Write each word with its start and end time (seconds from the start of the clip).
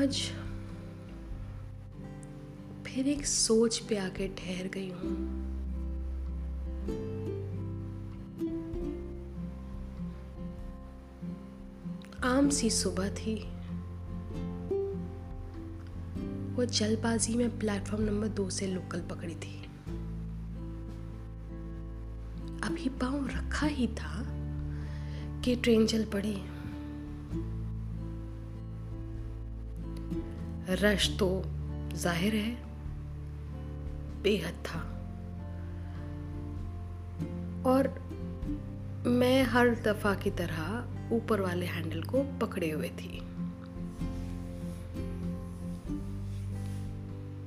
आज 0.00 0.16
फिर 2.86 3.08
एक 3.08 3.26
सोच 3.26 3.78
पे 3.78 3.96
आके 3.96 4.28
ठहर 4.28 4.68
गई 4.68 4.90
हूँ। 4.90 5.16
आम 12.24 12.48
सी 12.48 12.70
सुबह 12.70 13.08
थी। 13.14 13.34
वो 16.54 16.64
जल्दबाजी 16.64 17.34
में 17.34 17.58
प्लेटफॉर्म 17.58 18.04
नंबर 18.04 18.28
दो 18.28 18.50
से 18.50 18.66
लोकल 18.66 19.00
पकड़ी 19.00 19.34
थी। 19.34 19.62
अभी 22.62 22.88
पाँव 22.88 23.26
रखा 23.26 23.66
ही 23.66 23.86
था 23.86 24.26
कि 25.40 25.56
ट्रेन 25.56 25.86
चल 25.86 26.04
पड़ी। 26.04 26.59
रश 30.70 31.08
तो 31.18 31.42
ज़ाहिर 31.94 32.34
है। 32.34 32.54
बेहद 34.22 34.54
था। 34.66 34.80
और 37.70 37.88
मैं 39.06 39.42
हर 39.42 39.70
दफ़ा 39.74 40.14
की 40.14 40.30
तरह 40.30 41.12
ऊपर 41.12 41.40
वाले 41.40 41.66
हैंडल 41.66 42.02
को 42.02 42.22
पकड़े 42.38 42.70
हुए 42.70 42.88
थी। 42.88 43.20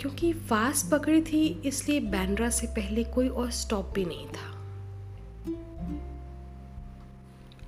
क्योंकि 0.00 0.32
फास्ट 0.32 0.90
पकड़ी 0.90 1.22
थी, 1.22 1.46
इसलिए 1.64 2.00
बैंड्रा 2.00 2.50
से 2.50 2.66
पहले 2.66 3.04
कोई 3.04 3.28
और 3.28 3.50
स्टॉप 3.50 3.92
भी 3.94 4.04
नहीं 4.04 4.26
था। 4.26 4.48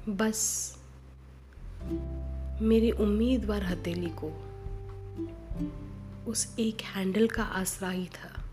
बस 0.08 0.77
मेरी 2.62 2.91
उम्मीदवार 2.91 3.62
हथेली 3.62 4.11
को 4.19 4.30
उस 6.27 6.56
एक 6.58 6.81
हैंडल 6.81 7.28
का 7.28 7.42
आसरा 7.42 7.89
ही 7.89 8.06
था। 8.06 8.45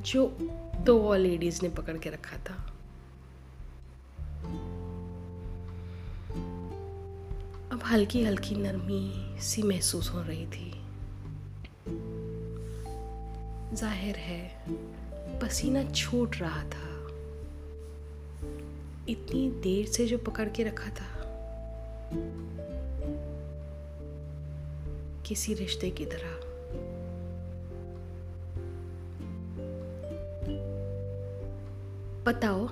जो 0.00 0.38
दो 0.80 1.08
और 1.08 1.18
लेडीज़ 1.18 1.62
ने 1.62 1.68
पकड़ 1.68 1.98
के 1.98 2.10
रखा 2.10 2.36
था। 2.36 2.54
अब 7.72 7.80
हल्की 7.84 8.24
हल्की 8.24 8.54
नरमी 8.54 9.40
सी 9.40 9.62
महसूस 9.62 10.10
हो 10.10 10.22
रही 10.22 10.46
थी। 10.46 10.70
ज़ाहिर 13.76 14.16
है, 14.16 14.64
पसीना 15.40 15.90
छूट 15.90 16.36
रहा 16.36 16.62
था। 16.62 16.92
इतनी 19.08 19.50
देर 19.50 19.86
से 19.86 20.06
जो 20.06 20.18
पकड़ 20.18 20.48
के 20.48 20.64
रखा 20.64 20.90
था 20.90 21.21
किसी 25.26 25.54
रिश्ते 25.54 25.90
की 25.90 26.06
तरह। 26.06 26.52
बताओ, 32.26 32.68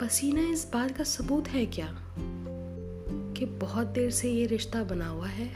पसीना 0.00 0.42
इस 0.42 0.70
बात 0.72 0.90
का 0.90 1.04
सबूत 1.04 1.48
है 1.48 1.66
क्या 1.66 1.98
कि 3.36 3.44
बहुत 3.44 3.86
देर 3.86 4.10
से 4.10 4.30
ये 4.30 4.46
रिश्ता 4.46 4.84
बना 4.84 5.08
हुआ 5.08 5.26
है? 5.26 5.46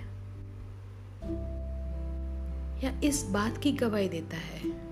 या 2.85 3.01
इस 3.05 3.27
बात 3.31 3.59
की 3.59 3.73
गवाही 3.73 4.09
देता 4.09 4.37
है? 4.37 4.89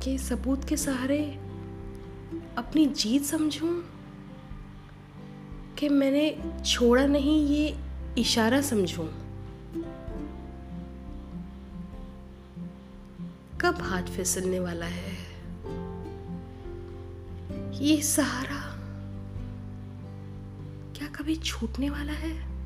कि 0.00 0.18
सबूत 0.18 0.64
के 0.64 0.76
सहारे 0.76 1.47
अपनी 2.58 2.86
जीत 2.86 3.22
समझूं? 3.22 3.82
कि 5.78 5.88
मैंने 5.88 6.42
छोड़ा 6.66 7.06
नहीं, 7.06 7.46
ये 7.46 7.78
इशारा 8.18 8.60
समझूं? 8.60 9.08
कब 13.60 13.78
हाथ 13.80 14.02
फिसलने 14.02 14.60
वाला 14.60 14.86
है? 14.86 15.28
ये 17.80 18.02
सहारा 18.02 18.78
क्या 20.96 21.08
कभी 21.08 21.36
छूटने 21.36 21.90
वाला 21.90 22.12
है? 22.12 22.57